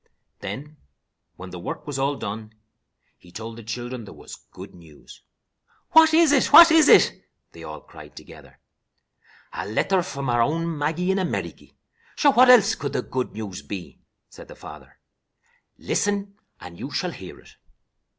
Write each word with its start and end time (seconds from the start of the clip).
Then, 0.39 0.77
when 1.35 1.51
the 1.51 1.59
work 1.59 1.85
was 1.85 1.99
all 1.99 2.15
done, 2.15 2.53
he 3.19 3.31
told 3.31 3.55
the 3.55 3.61
children 3.63 4.03
there 4.03 4.15
was 4.15 4.35
good 4.49 4.73
news. 4.73 5.21
"What 5.91 6.11
is 6.11 6.31
it, 6.31 6.51
what 6.51 6.71
is 6.71 6.89
it?" 6.89 7.23
they 7.51 7.61
all 7.63 7.81
cried 7.81 8.15
together. 8.15 8.57
"A 9.53 9.67
letter 9.67 10.01
from 10.01 10.27
our 10.27 10.41
own 10.41 10.75
Maggie, 10.75 11.11
in 11.11 11.19
Ameriky. 11.19 11.75
Sure, 12.15 12.33
what 12.33 12.49
else 12.49 12.73
could 12.73 12.93
the 12.93 13.03
good 13.03 13.33
news 13.33 13.61
be?" 13.61 13.99
said 14.27 14.47
their 14.47 14.55
father. 14.55 14.97
"Listen, 15.77 16.33
and 16.59 16.79
you 16.79 16.89
shall 16.89 17.11
hear 17.11 17.39
it. 17.39 17.57